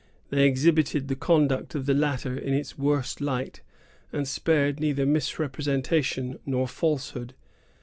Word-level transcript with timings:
They 0.31 0.47
exhibited 0.47 1.09
the 1.09 1.15
conduct 1.15 1.75
of 1.75 1.85
the 1.85 1.93
latter 1.93 2.35
in 2.35 2.55
its 2.55 2.75
worst 2.75 3.21
light, 3.21 3.61
and 4.11 4.27
spared 4.27 4.79
neither 4.79 5.05
misrepresentation 5.05 6.39
nor 6.43 6.67
falsehood. 6.67 7.35